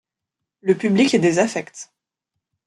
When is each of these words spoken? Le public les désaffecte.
Le 0.61 0.73
public 0.73 1.11
les 1.11 1.19
désaffecte. 1.19 1.93